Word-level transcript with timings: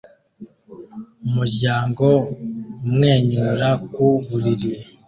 Umuryango 1.25 2.05
umwenyura 2.85 3.69
ku 3.93 4.05
buriri 4.27 4.71